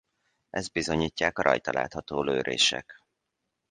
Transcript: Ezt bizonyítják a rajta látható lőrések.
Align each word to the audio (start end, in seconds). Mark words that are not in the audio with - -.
Ezt 0.49 0.71
bizonyítják 0.71 1.37
a 1.37 1.41
rajta 1.41 1.71
látható 1.71 2.21
lőrések. 2.21 3.01